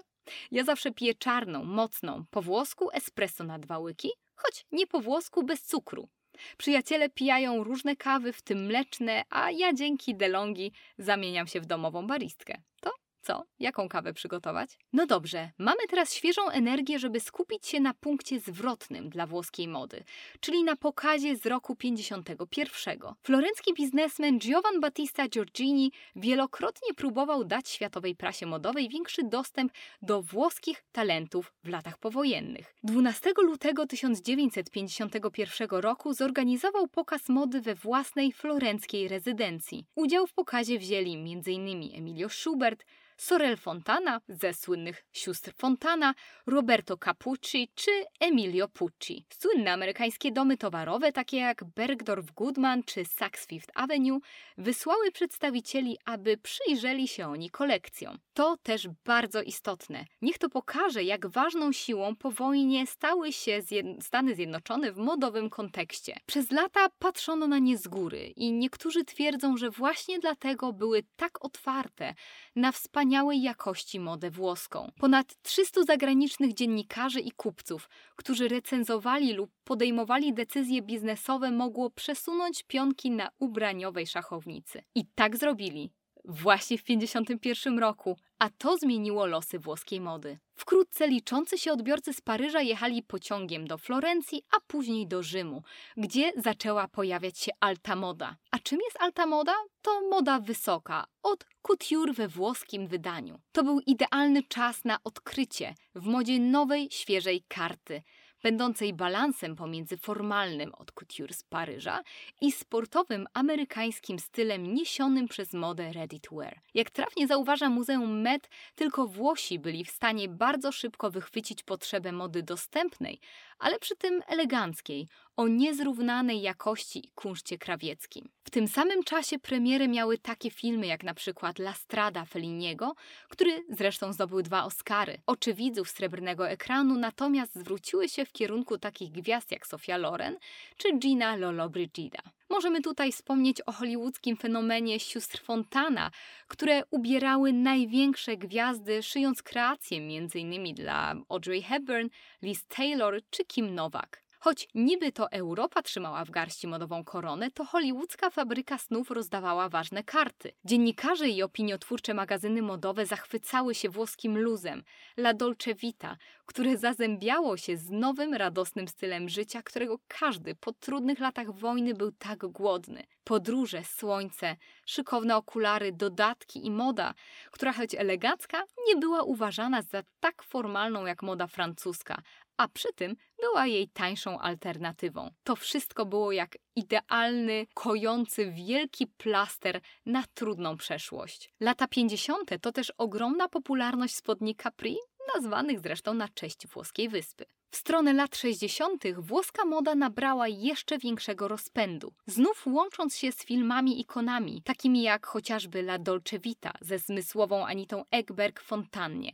Ja 0.51 0.63
zawsze 0.63 0.91
piję 0.91 1.13
czarną, 1.15 1.63
mocną, 1.63 2.25
po 2.29 2.41
włosku 2.41 2.89
espresso 2.93 3.43
na 3.43 3.59
dwa 3.59 3.79
łyki, 3.79 4.09
choć 4.35 4.65
nie 4.71 4.87
po 4.87 4.99
włosku 4.99 5.43
bez 5.43 5.63
cukru. 5.63 6.09
Przyjaciele 6.57 7.09
pijają 7.09 7.63
różne 7.63 7.95
kawy, 7.95 8.33
w 8.33 8.41
tym 8.41 8.65
mleczne, 8.65 9.23
a 9.29 9.51
ja 9.51 9.73
dzięki 9.73 10.15
DeLonghi 10.15 10.71
zamieniam 10.97 11.47
się 11.47 11.61
w 11.61 11.65
domową 11.65 12.07
baristkę. 12.07 12.61
To 12.81 12.91
co? 13.21 13.43
Jaką 13.59 13.89
kawę 13.89 14.13
przygotować? 14.13 14.77
No 14.93 15.05
dobrze, 15.05 15.51
mamy 15.57 15.87
teraz 15.89 16.13
świeżą 16.13 16.49
energię, 16.49 16.99
żeby 16.99 17.19
skupić 17.19 17.67
się 17.67 17.79
na 17.79 17.93
punkcie 17.93 18.39
zwrotnym 18.39 19.09
dla 19.09 19.27
włoskiej 19.27 19.67
mody, 19.67 20.03
czyli 20.39 20.63
na 20.63 20.75
pokazie 20.75 21.35
z 21.35 21.45
roku 21.45 21.75
51. 21.75 22.99
Florencki 23.23 23.73
biznesmen 23.73 24.39
Giovan 24.39 24.79
Battista 24.79 25.27
Giorgini 25.27 25.91
wielokrotnie 26.15 26.93
próbował 26.93 27.43
dać 27.43 27.69
światowej 27.69 28.15
prasie 28.15 28.45
modowej 28.45 28.89
większy 28.89 29.23
dostęp 29.23 29.71
do 30.01 30.21
włoskich 30.21 30.83
talentów 30.91 31.53
w 31.63 31.69
latach 31.69 31.97
powojennych. 31.97 32.75
12 32.83 33.31
lutego 33.43 33.87
1951 33.87 35.69
roku 35.69 36.13
zorganizował 36.13 36.87
pokaz 36.87 37.29
mody 37.29 37.61
we 37.61 37.75
własnej 37.75 38.33
florenckiej 38.33 39.07
rezydencji. 39.07 39.85
Udział 39.95 40.27
w 40.27 40.33
pokazie 40.33 40.79
wzięli 40.79 41.13
m.in. 41.13 41.97
Emilio 41.97 42.29
Schubert, 42.29 42.85
Sorel 43.21 43.57
Fontana 43.57 44.21
ze 44.29 44.53
słynnych 44.53 45.05
sióstr 45.11 45.51
Fontana, 45.57 46.13
Roberto 46.47 46.97
Capucci 46.97 47.69
czy 47.75 47.91
Emilio 48.19 48.67
Pucci. 48.67 49.25
Słynne 49.29 49.73
amerykańskie 49.73 50.31
domy 50.31 50.57
towarowe, 50.57 51.11
takie 51.11 51.37
jak 51.37 51.63
Bergdorf 51.63 52.31
Goodman 52.31 52.83
czy 52.83 53.05
Saks 53.05 53.47
Fifth 53.47 53.71
Avenue, 53.75 54.19
wysłały 54.57 55.11
przedstawicieli, 55.11 55.97
aby 56.05 56.37
przyjrzeli 56.37 57.07
się 57.07 57.27
oni 57.27 57.49
kolekcjom. 57.49 58.17
To 58.33 58.57
też 58.63 58.87
bardzo 59.05 59.41
istotne. 59.41 60.05
Niech 60.21 60.37
to 60.37 60.49
pokaże, 60.49 61.03
jak 61.03 61.27
ważną 61.27 61.71
siłą 61.71 62.15
po 62.15 62.31
wojnie 62.31 62.87
stały 62.87 63.33
się 63.33 63.61
Stany 64.01 64.35
Zjednoczone 64.35 64.91
w 64.91 64.97
modowym 64.97 65.49
kontekście. 65.49 66.17
Przez 66.25 66.51
lata 66.51 66.87
patrzono 66.99 67.47
na 67.47 67.59
nie 67.59 67.77
z 67.77 67.87
góry 67.87 68.33
i 68.35 68.51
niektórzy 68.51 69.05
twierdzą, 69.05 69.57
że 69.57 69.69
właśnie 69.69 70.19
dlatego 70.19 70.73
były 70.73 71.03
tak 71.15 71.45
otwarte 71.45 72.13
na 72.55 72.71
wspaniałe 72.71 73.10
wspaniałej 73.11 73.41
jakości 73.41 73.99
modę 73.99 74.29
włoską. 74.31 74.91
Ponad 74.99 75.41
300 75.41 75.83
zagranicznych 75.83 76.53
dziennikarzy 76.53 77.19
i 77.19 77.31
kupców, 77.31 77.89
którzy 78.15 78.47
recenzowali 78.47 79.33
lub 79.33 79.51
podejmowali 79.63 80.33
decyzje 80.33 80.81
biznesowe, 80.81 81.51
mogło 81.51 81.89
przesunąć 81.89 82.63
pionki 82.63 83.11
na 83.11 83.29
ubraniowej 83.39 84.07
szachownicy. 84.07 84.83
I 84.95 85.05
tak 85.15 85.37
zrobili 85.37 85.91
właśnie 86.25 86.77
w 86.77 86.83
1951 86.83 87.79
roku, 87.79 88.17
a 88.39 88.49
to 88.49 88.77
zmieniło 88.77 89.25
losy 89.25 89.59
włoskiej 89.59 90.01
mody. 90.01 90.39
Wkrótce 90.55 91.07
liczący 91.07 91.57
się 91.57 91.71
odbiorcy 91.71 92.13
z 92.13 92.21
Paryża 92.21 92.61
jechali 92.61 93.03
pociągiem 93.03 93.67
do 93.67 93.77
Florencji, 93.77 94.43
a 94.51 94.59
później 94.67 95.07
do 95.07 95.23
Rzymu, 95.23 95.63
gdzie 95.97 96.31
zaczęła 96.37 96.87
pojawiać 96.87 97.39
się 97.39 97.51
alta 97.59 97.95
moda. 97.95 98.35
A 98.51 98.59
czym 98.59 98.79
jest 98.85 99.01
alta 99.01 99.25
moda? 99.25 99.53
To 99.81 100.01
moda 100.09 100.39
wysoka, 100.39 101.05
od 101.23 101.45
couture 101.61 102.13
we 102.13 102.27
włoskim 102.27 102.87
wydaniu. 102.87 103.39
To 103.51 103.63
był 103.63 103.79
idealny 103.79 104.43
czas 104.43 104.85
na 104.85 104.97
odkrycie 105.03 105.75
w 105.95 106.05
modzie 106.05 106.39
nowej, 106.39 106.87
świeżej 106.91 107.43
karty– 107.47 108.01
będącej 108.43 108.93
balansem 108.93 109.55
pomiędzy 109.55 109.97
formalnym 109.97 110.73
od 110.73 110.91
couture 110.91 111.33
z 111.33 111.43
Paryża 111.43 112.03
i 112.41 112.51
sportowym 112.51 113.27
amerykańskim 113.33 114.19
stylem 114.19 114.73
niesionym 114.73 115.27
przez 115.27 115.53
modę 115.53 115.93
ready 115.93 116.19
to 116.19 116.35
wear. 116.35 116.61
Jak 116.73 116.89
trafnie 116.89 117.27
zauważa 117.27 117.69
Muzeum 117.69 118.21
Met, 118.21 118.49
tylko 118.75 119.07
Włosi 119.07 119.59
byli 119.59 119.85
w 119.85 119.91
stanie 119.91 120.29
bardzo 120.29 120.71
szybko 120.71 121.11
wychwycić 121.11 121.63
potrzebę 121.63 122.11
mody 122.11 122.43
dostępnej, 122.43 123.19
ale 123.61 123.79
przy 123.79 123.95
tym 123.95 124.21
eleganckiej, 124.27 125.07
o 125.37 125.47
niezrównanej 125.47 126.41
jakości 126.41 127.07
i 127.07 127.11
kunszcie 127.11 127.57
krawieckim. 127.57 128.29
W 128.43 128.49
tym 128.49 128.67
samym 128.67 129.03
czasie 129.03 129.39
premiery 129.39 129.87
miały 129.87 130.17
takie 130.17 130.51
filmy 130.51 130.87
jak 130.87 131.03
na 131.03 131.13
przykład 131.13 131.59
La 131.59 131.73
Strada 131.73 132.25
Felliniego, 132.25 132.95
który 133.29 133.65
zresztą 133.69 134.13
zdobył 134.13 134.41
dwa 134.41 134.63
Oscary. 134.63 135.21
Oczy 135.25 135.53
widzów 135.53 135.89
srebrnego 135.89 136.49
ekranu 136.49 136.95
natomiast 136.95 137.55
zwróciły 137.55 138.09
się 138.09 138.25
w 138.25 138.31
kierunku 138.31 138.77
takich 138.77 139.11
gwiazd 139.11 139.51
jak 139.51 139.67
Sofia 139.67 139.97
Loren 139.97 140.37
czy 140.77 140.97
Gina 140.97 141.35
Lollobrigida. 141.35 142.21
Możemy 142.51 142.81
tutaj 142.81 143.11
wspomnieć 143.11 143.61
o 143.61 143.71
hollywoodzkim 143.71 144.37
fenomenie 144.37 144.99
sióstr 144.99 145.41
Fontana, 145.41 146.11
które 146.47 146.85
ubierały 146.89 147.53
największe 147.53 148.37
gwiazdy, 148.37 149.03
szyjąc 149.03 149.43
kreacje 149.43 149.97
m.in. 149.97 150.75
dla 150.75 151.15
Audrey 151.29 151.61
Hepburn, 151.61 152.09
Liz 152.41 152.67
Taylor 152.67 153.21
czy 153.29 153.45
Kim 153.45 153.75
Novak. 153.75 154.23
Choć 154.43 154.67
niby 154.75 155.11
to 155.11 155.31
Europa 155.31 155.81
trzymała 155.81 156.25
w 156.25 156.29
garści 156.29 156.67
modową 156.67 157.03
koronę, 157.03 157.51
to 157.51 157.65
hollywoodzka 157.65 158.29
fabryka 158.29 158.77
snów 158.77 159.11
rozdawała 159.11 159.69
ważne 159.69 160.03
karty. 160.03 160.51
Dziennikarze 160.65 161.29
i 161.29 161.43
opiniotwórcze 161.43 162.13
magazyny 162.13 162.61
modowe 162.61 163.05
zachwycały 163.05 163.75
się 163.75 163.89
włoskim 163.89 164.37
luzem, 164.37 164.83
La 165.17 165.33
Dolce 165.33 165.75
Vita, 165.75 166.17
które 166.45 166.77
zazębiało 166.77 167.57
się 167.57 167.77
z 167.77 167.89
nowym, 167.89 168.33
radosnym 168.33 168.87
stylem 168.87 169.29
życia, 169.29 169.61
którego 169.61 169.99
każdy 170.07 170.55
po 170.55 170.73
trudnych 170.73 171.19
latach 171.19 171.51
wojny 171.51 171.93
był 171.93 172.11
tak 172.11 172.39
głodny. 172.39 173.03
Podróże, 173.23 173.83
słońce, 173.83 174.55
szykowne 174.85 175.35
okulary, 175.35 175.91
dodatki 175.91 176.65
i 176.65 176.71
moda, 176.71 177.13
która 177.51 177.73
choć 177.73 177.95
elegancka, 177.95 178.63
nie 178.87 178.95
była 178.95 179.23
uważana 179.23 179.81
za 179.81 180.03
tak 180.19 180.43
formalną 180.43 181.05
jak 181.05 181.23
moda 181.23 181.47
francuska, 181.47 182.21
a 182.57 182.67
przy 182.67 182.93
tym 182.93 183.15
była 183.41 183.67
jej 183.67 183.87
tańszą 183.87 184.39
alternatywą. 184.39 185.31
To 185.43 185.55
wszystko 185.55 186.05
było 186.05 186.31
jak 186.31 186.57
idealny, 186.75 187.67
kojący 187.73 188.51
wielki 188.51 189.07
plaster 189.07 189.81
na 190.05 190.23
trudną 190.33 190.77
przeszłość. 190.77 191.53
Lata 191.59 191.87
50. 191.87 192.51
to 192.61 192.71
też 192.71 192.93
ogromna 192.97 193.49
popularność 193.49 194.15
spodni 194.15 194.55
Capri, 194.55 194.97
nazwanych 195.35 195.79
zresztą 195.79 196.13
na 196.13 196.27
cześć 196.27 196.67
włoskiej 196.67 197.09
wyspy. 197.09 197.45
W 197.71 197.75
stronę 197.75 198.13
lat 198.13 198.35
60. 198.35 199.03
włoska 199.17 199.65
moda 199.65 199.95
nabrała 199.95 200.47
jeszcze 200.47 200.97
większego 200.97 201.47
rozpędu, 201.47 202.13
znów 202.25 202.67
łącząc 202.67 203.17
się 203.17 203.31
z 203.31 203.45
filmami 203.45 204.01
ikonami, 204.01 204.61
takimi 204.61 205.01
jak 205.01 205.25
chociażby 205.25 205.79
La 205.79 205.99
Dolce 205.99 206.39
Vita 206.39 206.73
ze 206.81 206.99
zmysłową 206.99 207.65
Anitą 207.65 208.03
Ekberg 208.11 208.61
Fontannie, 208.61 209.31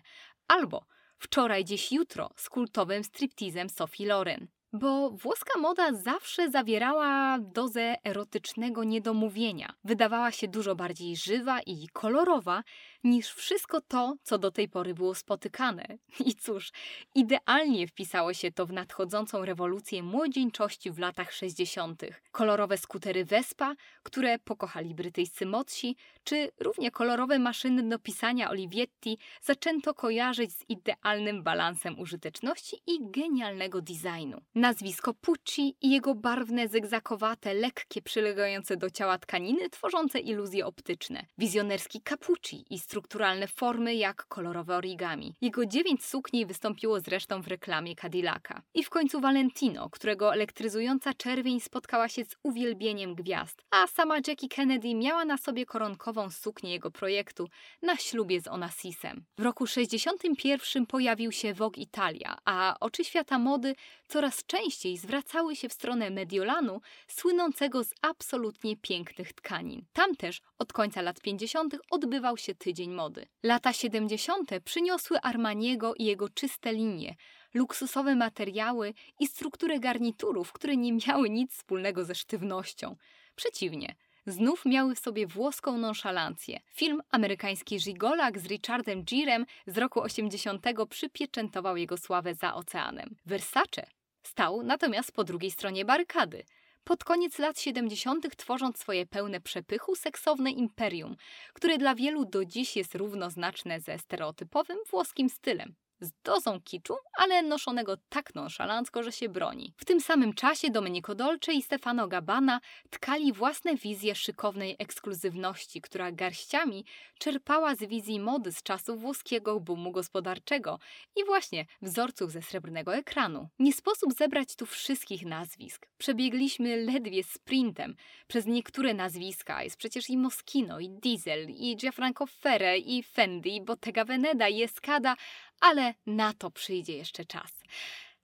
albo 0.48 0.86
Wczoraj, 1.20 1.66
dziś, 1.66 1.92
jutro 1.92 2.30
z 2.36 2.50
kultowym 2.50 3.04
striptizem 3.04 3.70
Sophie 3.70 4.08
Loren. 4.08 4.48
Bo 4.74 5.10
włoska 5.10 5.60
moda 5.60 5.94
zawsze 5.94 6.50
zawierała 6.50 7.40
dozę 7.40 7.96
erotycznego 8.04 8.84
niedomówienia. 8.84 9.74
Wydawała 9.84 10.32
się 10.32 10.48
dużo 10.48 10.76
bardziej 10.76 11.16
żywa 11.16 11.62
i 11.62 11.88
kolorowa 11.94 12.64
niż 13.04 13.30
wszystko 13.30 13.82
to, 13.82 14.16
co 14.24 14.38
do 14.38 14.52
tej 14.52 14.70
pory 14.70 14.94
było 14.94 15.16
spotykane. 15.16 15.86
I 16.26 16.36
cóż, 16.36 16.72
idealnie 17.16 17.88
wpisało 17.88 18.34
się 18.34 18.52
to 18.52 18.66
w 18.66 18.74
nadchodzącą 18.74 19.46
rewolucję 19.46 20.04
młodzieńczości 20.04 20.92
w 20.92 21.00
latach 21.00 21.34
60. 21.34 22.02
Kolorowe 22.32 22.78
skutery 22.78 23.26
Vespa, 23.26 23.76
które 24.04 24.40
pokochali 24.40 24.96
brytyjscy 24.96 25.46
modsi, 25.46 25.96
czy 26.24 26.52
równie 26.60 26.92
kolorowe 26.92 27.40
maszyny 27.40 27.84
do 27.84 28.00
pisania 28.00 28.50
Olivetti 28.50 29.18
zaczęto 29.42 29.94
kojarzyć 29.94 30.54
z 30.54 30.70
idealnym 30.70 31.44
balansem 31.44 32.00
użyteczności 32.00 32.78
i 32.88 33.12
genialnego 33.12 33.82
designu. 33.82 34.42
Nazwisko 34.58 35.14
Pucci 35.14 35.76
i 35.82 35.90
jego 35.90 36.16
barwne, 36.16 36.68
zygzakowate, 36.68 37.54
lekkie, 37.54 38.02
przylegające 38.02 38.78
do 38.78 38.90
ciała 38.90 39.18
tkaniny 39.18 39.70
tworzące 39.70 40.20
iluzje 40.20 40.66
optyczne. 40.66 41.26
Wizjonerski 41.38 42.02
Capucci 42.02 42.66
i 42.70 42.80
strukturalne 42.80 43.48
formy 43.48 43.96
jak 43.96 44.26
kolorowe 44.26 44.76
origami. 44.76 45.36
Jego 45.42 45.66
dziewięć 45.66 46.06
sukni 46.06 46.46
wystąpiło 46.46 47.00
zresztą 47.00 47.42
w 47.42 47.48
reklamie 47.48 47.96
Cadillaca. 47.96 48.62
I 48.74 48.84
w 48.84 48.90
końcu 48.90 49.20
Valentino, 49.20 49.90
którego 49.90 50.34
elektryzująca 50.34 51.14
czerwień 51.14 51.60
spotkała 51.60 52.10
się 52.10 52.26
z 52.26 52.36
uwielbieniem 52.44 53.16
gwiazd, 53.16 53.62
a 53.72 53.88
sama 53.88 54.16
Jackie 54.28 54.48
Kennedy 54.50 54.96
miała 54.96 55.26
na 55.26 55.38
sobie 55.38 55.66
koronkową 55.66 56.30
suknię 56.30 56.72
jego 56.72 56.92
projektu 56.92 57.48
na 57.82 57.98
ślubie 57.98 58.42
z 58.42 58.48
Onassisem. 58.48 59.26
W 59.38 59.42
roku 59.42 59.68
61 59.68 60.86
pojawił 60.86 61.32
się 61.32 61.54
Vogue 61.54 61.78
Italia, 61.82 62.38
a 62.46 62.76
oczy 62.80 63.04
świata 63.04 63.40
mody 63.40 63.76
coraz 64.08 64.47
częściej 64.48 64.98
zwracały 64.98 65.56
się 65.56 65.70
w 65.70 65.74
stronę 65.74 66.10
Mediolanu, 66.10 66.82
słynącego 67.08 67.84
z 67.84 67.94
absolutnie 68.02 68.78
pięknych 68.78 69.34
tkanin. 69.34 69.86
Tam 69.94 70.16
też 70.16 70.42
od 70.60 70.74
końca 70.74 71.02
lat 71.02 71.22
50. 71.22 71.76
odbywał 71.92 72.38
się 72.38 72.56
tydzień 72.56 72.92
mody. 72.92 73.28
Lata 73.44 73.74
70. 73.74 74.50
przyniosły 74.64 75.22
Armaniego 75.22 75.96
i 75.96 76.06
jego 76.06 76.30
czyste 76.30 76.74
linie, 76.74 77.16
luksusowe 77.54 78.16
materiały 78.16 78.94
i 79.20 79.28
strukturę 79.28 79.80
garniturów, 79.80 80.54
które 80.54 80.78
nie 80.78 80.94
miały 81.08 81.30
nic 81.30 81.52
wspólnego 81.52 82.06
ze 82.06 82.16
sztywnością. 82.16 82.96
Przeciwnie, 83.36 83.96
znów 84.28 84.66
miały 84.66 84.96
w 84.96 85.00
sobie 85.00 85.28
włoską 85.28 85.78
nonszalancję. 85.78 86.60
Film 86.74 87.02
amerykański 87.12 87.80
Żigolak 87.80 88.40
z 88.40 88.46
Richardem 88.46 89.04
Girem 89.04 89.46
z 89.68 89.78
roku 89.78 90.02
80 90.02 90.66
przypieczętował 90.90 91.78
jego 91.78 91.98
sławę 91.98 92.36
za 92.36 92.54
oceanem. 92.54 93.16
Versace 93.26 93.97
stał 94.28 94.64
natomiast 94.64 95.12
po 95.12 95.24
drugiej 95.24 95.52
stronie 95.52 95.86
barykady. 95.86 96.44
Pod 96.84 97.04
koniec 97.04 97.40
lat 97.40 97.60
70. 97.60 98.36
tworząc 98.36 98.78
swoje 98.78 99.06
pełne 99.06 99.42
przepychu 99.42 99.96
seksowne 99.96 100.52
imperium, 100.52 101.16
które 101.54 101.78
dla 101.78 101.96
wielu 101.96 102.26
do 102.26 102.46
dziś 102.46 102.78
jest 102.78 102.96
równoznaczne 102.96 103.80
ze 103.80 104.00
stereotypowym 104.00 104.78
włoskim 104.92 105.30
stylem 105.30 105.76
z 106.00 106.12
dozą 106.24 106.62
kiczu, 106.62 106.96
ale 107.18 107.44
noszonego 107.44 107.98
tak 108.10 108.36
nonszalancko, 108.36 109.04
że 109.04 109.12
się 109.12 109.30
broni. 109.30 109.74
W 109.78 109.86
tym 109.86 110.02
samym 110.02 110.34
czasie 110.34 110.70
Domenico 110.70 111.16
Dolce 111.16 111.54
i 111.54 111.62
Stefano 111.62 112.08
Gabbana 112.08 112.62
tkali 112.90 113.34
własne 113.34 113.76
wizje 113.76 114.16
szykownej 114.16 114.76
ekskluzywności, 114.80 115.82
która 115.82 116.12
garściami 116.12 116.86
czerpała 117.20 117.76
z 117.76 117.84
wizji 117.84 118.20
mody 118.20 118.52
z 118.52 118.64
czasów 118.64 119.02
włoskiego 119.02 119.60
boomu 119.60 119.92
gospodarczego 119.92 120.80
i 121.16 121.26
właśnie 121.26 121.66
wzorców 121.82 122.32
ze 122.32 122.42
srebrnego 122.42 122.96
ekranu. 122.96 123.50
Nie 123.60 123.74
sposób 123.74 124.14
zebrać 124.14 124.56
tu 124.56 124.66
wszystkich 124.66 125.26
nazwisk. 125.26 125.88
Przebiegliśmy 125.98 126.78
ledwie 126.78 127.24
sprintem 127.24 127.96
przez 128.28 128.46
niektóre 128.46 128.94
nazwiska. 128.94 129.64
Jest 129.64 129.78
przecież 129.78 130.10
i 130.10 130.18
Moschino, 130.18 130.80
i 130.80 130.90
Diesel, 130.90 131.50
i 131.50 131.76
Gianfranco 131.76 132.26
Ferre, 132.26 132.78
i 132.78 133.04
Fendi, 133.04 133.56
i 133.56 133.62
Bottega 133.62 134.06
Veneta, 134.06 134.48
i 134.48 134.64
Escada, 134.64 135.16
ale 135.60 135.94
na 136.06 136.34
to 136.34 136.52
przyjdzie 136.52 136.98
jeszcze 136.98 137.26
czas. 137.26 137.52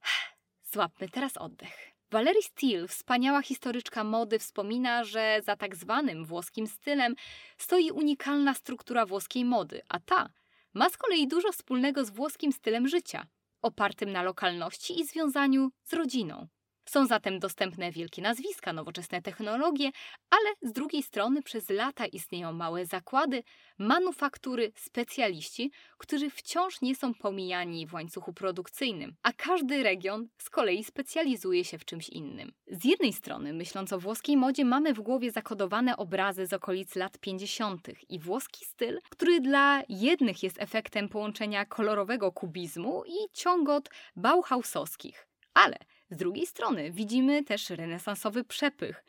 Złapmy 0.72 1.08
teraz 1.08 1.36
oddech. 1.36 1.94
Valerie 2.10 2.42
Steele, 2.42 2.88
wspaniała 2.88 3.42
historyczka 3.42 4.04
mody, 4.04 4.38
wspomina, 4.38 5.04
że 5.04 5.40
za 5.44 5.56
tak 5.56 5.76
zwanym 5.76 6.24
włoskim 6.24 6.66
stylem 6.66 7.14
stoi 7.58 7.90
unikalna 7.90 8.54
struktura 8.54 9.06
włoskiej 9.06 9.44
mody, 9.44 9.82
a 9.88 10.00
ta 10.00 10.28
ma 10.74 10.90
z 10.90 10.96
kolei 10.96 11.28
dużo 11.28 11.52
wspólnego 11.52 12.04
z 12.04 12.10
włoskim 12.10 12.52
stylem 12.52 12.88
życia, 12.88 13.26
opartym 13.62 14.12
na 14.12 14.22
lokalności 14.22 15.00
i 15.00 15.06
związaniu 15.06 15.70
z 15.84 15.92
rodziną. 15.92 16.48
Są 16.94 17.06
zatem 17.06 17.38
dostępne 17.38 17.90
wielkie 17.92 18.22
nazwiska, 18.22 18.72
nowoczesne 18.72 19.22
technologie, 19.22 19.90
ale 20.30 20.70
z 20.70 20.72
drugiej 20.72 21.02
strony 21.02 21.42
przez 21.42 21.70
lata 21.70 22.06
istnieją 22.06 22.52
małe 22.52 22.86
zakłady, 22.86 23.42
manufaktury, 23.78 24.72
specjaliści, 24.76 25.70
którzy 25.98 26.30
wciąż 26.30 26.80
nie 26.80 26.96
są 26.96 27.14
pomijani 27.14 27.86
w 27.86 27.94
łańcuchu 27.94 28.32
produkcyjnym, 28.32 29.14
a 29.22 29.32
każdy 29.32 29.82
region 29.82 30.28
z 30.38 30.50
kolei 30.50 30.84
specjalizuje 30.84 31.64
się 31.64 31.78
w 31.78 31.84
czymś 31.84 32.08
innym. 32.08 32.52
Z 32.66 32.84
jednej 32.84 33.12
strony, 33.12 33.52
myśląc 33.52 33.92
o 33.92 33.98
włoskiej 33.98 34.36
modzie, 34.36 34.64
mamy 34.64 34.94
w 34.94 35.00
głowie 35.00 35.30
zakodowane 35.30 35.96
obrazy 35.96 36.46
z 36.46 36.52
okolic 36.52 36.94
lat 36.94 37.18
50. 37.18 37.88
i 38.08 38.18
włoski 38.18 38.64
styl, 38.64 38.98
który 39.10 39.40
dla 39.40 39.82
jednych 39.88 40.42
jest 40.42 40.62
efektem 40.62 41.08
połączenia 41.08 41.64
kolorowego 41.66 42.32
kubizmu 42.32 43.04
i 43.06 43.32
ciągot 43.32 43.90
bauhausowskich. 44.16 45.28
Ale 45.54 45.76
z 46.14 46.16
drugiej 46.16 46.46
strony 46.46 46.90
widzimy 46.90 47.44
też 47.44 47.70
renesansowy 47.70 48.44
przepych. 48.44 49.04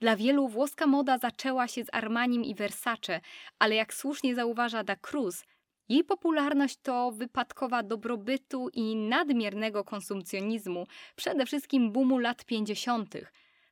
Dla 0.00 0.16
wielu 0.16 0.48
włoska 0.48 0.86
moda 0.86 1.18
zaczęła 1.18 1.68
się 1.68 1.84
z 1.84 1.88
Armanim 1.92 2.44
i 2.44 2.54
Versace, 2.54 3.20
ale 3.58 3.74
jak 3.74 3.94
słusznie 3.94 4.34
zauważa 4.34 4.84
Da 4.84 4.96
Cruz, 4.96 5.44
jej 5.88 6.04
popularność 6.04 6.76
to 6.82 7.12
wypadkowa 7.12 7.82
dobrobytu 7.82 8.68
i 8.72 8.96
nadmiernego 8.96 9.84
konsumpcjonizmu, 9.84 10.86
przede 11.16 11.46
wszystkim 11.46 11.92
boomu 11.92 12.18
lat 12.18 12.44
50. 12.44 13.14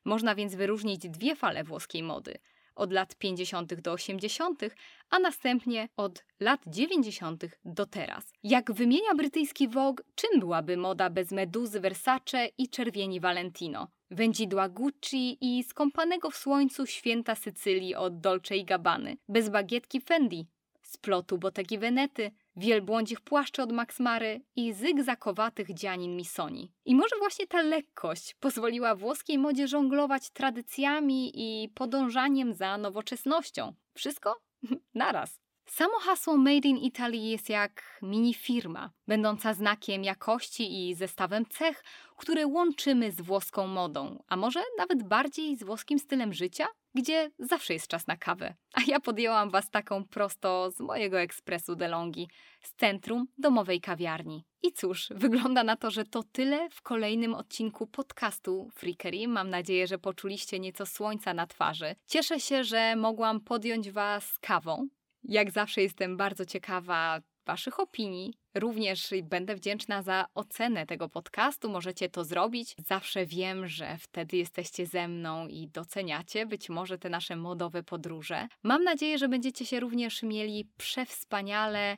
Można 0.05 0.35
więc 0.35 0.55
wyróżnić 0.55 1.09
dwie 1.09 1.35
fale 1.35 1.63
włoskiej 1.63 2.03
mody– 2.03 2.33
od 2.79 2.93
lat 2.93 3.15
50. 3.15 3.81
do 3.81 3.91
80., 3.91 4.63
a 5.09 5.19
następnie 5.19 5.89
od 5.97 6.23
lat 6.39 6.61
90. 6.67 7.45
do 7.65 7.85
teraz. 7.85 8.33
Jak 8.43 8.71
wymienia 8.71 9.15
brytyjski 9.15 9.67
Vogue, 9.67 10.03
czym 10.15 10.39
byłaby 10.39 10.77
moda 10.77 11.09
bez 11.09 11.31
meduzy 11.31 11.79
Versace 11.79 12.47
i 12.57 12.69
czerwieni 12.69 13.19
Valentino? 13.19 13.87
Wędzidła 14.11 14.69
Gucci 14.69 15.37
i 15.41 15.63
skąpanego 15.63 16.29
w 16.29 16.35
słońcu 16.37 16.85
święta 16.85 17.35
Sycylii 17.35 17.95
od 17.95 18.19
Dolce 18.19 18.57
i 18.57 18.65
Gabbany, 18.65 19.17
bez 19.27 19.49
bagietki 19.49 20.01
Fendi, 20.01 20.47
splotu 20.89 21.37
Bottegi 21.37 21.77
Venety, 21.77 22.31
wielbłądzich 22.55 23.21
płaszczy 23.21 23.61
od 23.61 23.71
Max 23.71 23.99
Mary 23.99 24.41
i 24.55 24.73
zygzakowatych 24.73 25.73
dzianin 25.73 26.15
Missoni. 26.15 26.71
I 26.85 26.95
może 26.95 27.15
właśnie 27.19 27.47
ta 27.47 27.61
lekkość 27.61 28.35
pozwoliła 28.39 28.95
włoskiej 28.95 29.37
modzie 29.37 29.67
żonglować 29.67 30.29
tradycjami 30.29 31.31
i 31.33 31.69
podążaniem 31.69 32.53
za 32.53 32.77
nowoczesnością. 32.77 33.73
Wszystko 33.93 34.35
naraz. 34.93 35.39
Samo 35.69 35.99
hasło 35.99 36.37
Made 36.37 36.67
in 36.67 36.77
Italy 36.77 37.17
jest 37.17 37.49
jak 37.49 37.99
mini 38.01 38.33
firma, 38.33 38.91
będąca 39.07 39.53
znakiem 39.53 40.03
jakości 40.03 40.89
i 40.89 40.95
zestawem 40.95 41.45
cech, 41.45 41.83
które 42.17 42.47
łączymy 42.47 43.11
z 43.11 43.21
włoską 43.21 43.67
modą, 43.67 44.23
a 44.27 44.35
może 44.35 44.63
nawet 44.77 45.03
bardziej 45.03 45.57
z 45.57 45.63
włoskim 45.63 45.99
stylem 45.99 46.33
życia, 46.33 46.67
gdzie 46.93 47.31
zawsze 47.39 47.73
jest 47.73 47.87
czas 47.87 48.07
na 48.07 48.17
kawę. 48.17 48.55
A 48.73 48.81
ja 48.87 48.99
podjęłam 48.99 49.49
Was 49.49 49.69
taką 49.69 50.05
prosto 50.05 50.71
z 50.71 50.79
mojego 50.79 51.19
ekspresu 51.19 51.75
DeLonghi, 51.75 52.27
z 52.61 52.73
centrum 52.73 53.25
domowej 53.37 53.81
kawiarni. 53.81 54.45
I 54.63 54.73
cóż, 54.73 55.09
wygląda 55.15 55.63
na 55.63 55.75
to, 55.75 55.91
że 55.91 56.05
to 56.05 56.23
tyle 56.23 56.69
w 56.69 56.81
kolejnym 56.81 57.33
odcinku 57.33 57.87
podcastu 57.87 58.69
Freakery. 58.73 59.27
Mam 59.27 59.49
nadzieję, 59.49 59.87
że 59.87 59.97
poczuliście 59.97 60.59
nieco 60.59 60.85
słońca 60.85 61.33
na 61.33 61.47
twarzy. 61.47 61.95
Cieszę 62.07 62.39
się, 62.39 62.63
że 62.63 62.95
mogłam 62.95 63.41
podjąć 63.41 63.91
Was 63.91 64.39
kawą, 64.41 64.87
jak 65.29 65.51
zawsze 65.51 65.81
jestem 65.81 66.17
bardzo 66.17 66.45
ciekawa 66.45 67.21
Waszych 67.45 67.79
opinii. 67.79 68.33
Również 68.55 69.09
będę 69.23 69.55
wdzięczna 69.55 70.01
za 70.01 70.25
ocenę 70.33 70.85
tego 70.85 71.09
podcastu. 71.09 71.69
Możecie 71.69 72.09
to 72.09 72.23
zrobić. 72.23 72.75
Zawsze 72.85 73.25
wiem, 73.25 73.67
że 73.67 73.97
wtedy 73.97 74.37
jesteście 74.37 74.85
ze 74.85 75.07
mną 75.07 75.47
i 75.47 75.67
doceniacie 75.67 76.45
być 76.45 76.69
może 76.69 76.97
te 76.97 77.09
nasze 77.09 77.35
modowe 77.35 77.83
podróże. 77.83 78.47
Mam 78.63 78.83
nadzieję, 78.83 79.17
że 79.17 79.27
będziecie 79.27 79.65
się 79.65 79.79
również 79.79 80.23
mieli 80.23 80.69
przewspaniale 80.77 81.97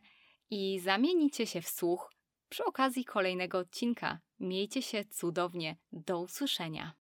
i 0.49 0.79
zamienicie 0.79 1.47
się 1.47 1.61
w 1.61 1.69
słuch 1.69 2.11
przy 2.49 2.65
okazji 2.65 3.05
kolejnego 3.05 3.57
odcinka. 3.57 4.19
Miejcie 4.39 4.81
się 4.81 5.05
cudownie. 5.05 5.75
Do 5.91 6.19
usłyszenia. 6.19 6.89